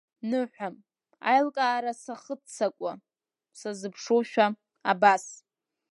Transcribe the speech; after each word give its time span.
Ныҳәам, 0.29 0.75
аилкаара 1.29 1.93
сахыццакуа, 2.01 2.91
сазыԥшушәа, 3.59 4.45
абас. 4.91 5.25